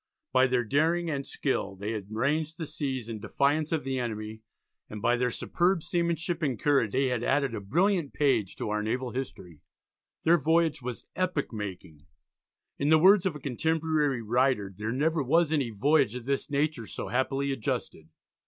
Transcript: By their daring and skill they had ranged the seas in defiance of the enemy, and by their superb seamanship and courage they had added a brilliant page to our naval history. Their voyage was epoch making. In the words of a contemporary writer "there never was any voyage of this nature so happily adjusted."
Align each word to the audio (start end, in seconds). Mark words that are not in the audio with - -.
By 0.33 0.47
their 0.47 0.63
daring 0.63 1.11
and 1.11 1.27
skill 1.27 1.75
they 1.75 1.91
had 1.91 2.07
ranged 2.09 2.57
the 2.57 2.65
seas 2.65 3.07
in 3.07 3.19
defiance 3.19 3.71
of 3.71 3.83
the 3.83 3.99
enemy, 3.99 4.41
and 4.89 4.99
by 4.99 5.15
their 5.15 5.29
superb 5.29 5.83
seamanship 5.83 6.41
and 6.41 6.59
courage 6.59 6.93
they 6.93 7.09
had 7.09 7.23
added 7.23 7.53
a 7.53 7.61
brilliant 7.61 8.11
page 8.11 8.55
to 8.55 8.71
our 8.71 8.81
naval 8.81 9.11
history. 9.11 9.61
Their 10.23 10.39
voyage 10.39 10.81
was 10.81 11.05
epoch 11.15 11.53
making. 11.53 12.07
In 12.79 12.89
the 12.89 12.97
words 12.97 13.27
of 13.27 13.35
a 13.35 13.39
contemporary 13.39 14.23
writer 14.23 14.73
"there 14.75 14.91
never 14.91 15.21
was 15.21 15.53
any 15.53 15.69
voyage 15.69 16.15
of 16.15 16.25
this 16.25 16.49
nature 16.49 16.87
so 16.87 17.09
happily 17.09 17.51
adjusted." 17.51 18.09